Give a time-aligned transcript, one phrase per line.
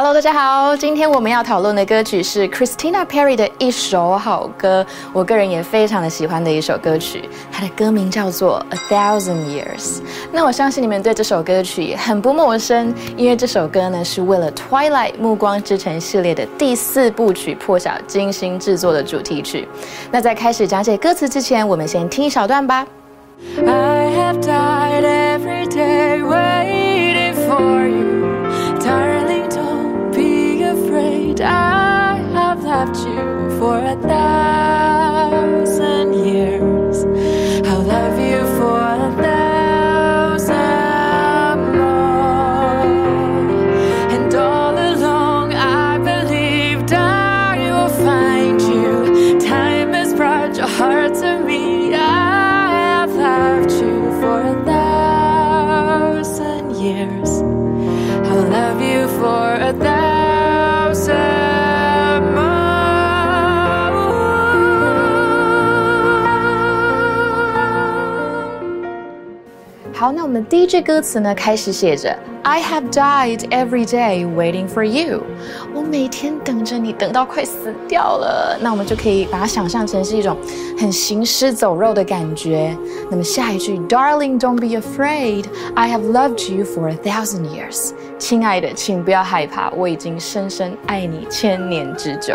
[0.00, 9.98] Hello，大家好，今天我们要讨论的歌曲是 Christina Perry 的一首好歌，我个人也非常的喜欢的一首歌曲，它的歌名叫做 A Thousand Years。
[10.30, 19.66] 那我相信你们对这首歌曲很不陌生，因为这首歌呢是为了 Twilight 暮光之城系列的第四部曲破晓精心制作的主题曲。
[20.12, 22.86] 那在开始讲解歌词之前，我们先听一小段吧。
[23.66, 26.22] I have died every day
[32.78, 34.47] left you for a thousand
[69.97, 75.21] 好，那我们第一句歌词呢，开始写着 I have died every day waiting for you。
[75.73, 78.57] 我每天等着你，等到快死掉了。
[78.59, 80.35] 那我们就可以把它想象成是一种
[80.79, 82.75] 很行尸走肉的感觉。
[83.11, 85.45] 那么下一句，Darling, don't be afraid.
[85.75, 87.91] I have loved you for a thousand years。
[88.17, 92.33] 亲爱的，请不要害怕，我已经深深爱你千年之久。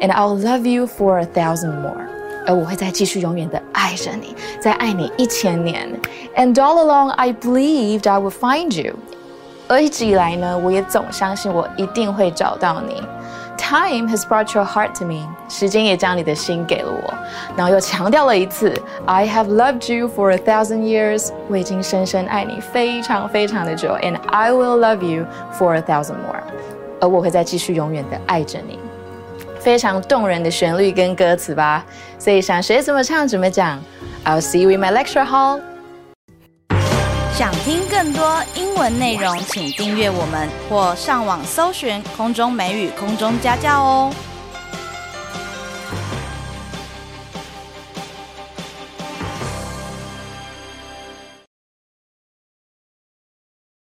[0.00, 2.06] And I'll love you for a thousand more。
[2.46, 5.88] 而我会再继续永远的爱着你，再爱你一千年。
[6.36, 8.94] And all along, I believed I would find you。
[9.68, 13.02] 而一直以来呢，我也总相信我一定会找到你。
[13.58, 15.28] Time has brought your heart to me。
[15.50, 17.14] 时间也将你的心给了我。
[17.54, 18.72] 然后又强调了一次，
[19.04, 21.30] I have loved you for a thousand years。
[21.48, 23.90] 我已经深深爱你非常非常的久。
[24.00, 25.26] And I will love you
[25.58, 26.42] for a thousand more。
[27.00, 28.78] 而我会再继续永远的爱着你。
[29.63, 31.85] 非常动人的旋律跟歌词吧，
[32.19, 33.81] 所以想学怎么唱怎么讲。
[34.25, 35.61] I'll see you in my lecture hall。
[37.33, 44.13] 想听更多英文内容，请订阅我们或上网搜寻空中美语空中家教哦。